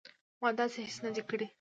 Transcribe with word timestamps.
ما 0.41 0.49
داسې 0.59 0.79
هیڅ 0.87 0.97
نه 1.05 1.09
دي 1.15 1.21
کړي 1.29 1.45